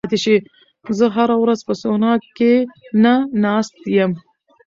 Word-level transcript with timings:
زه 0.97 1.05
هره 1.15 1.35
ورځ 1.43 1.59
په 1.67 1.73
سونا 1.81 2.13
کې 2.37 2.53
نه 3.03 3.13
ناست 3.43 3.75
یم. 3.97 4.11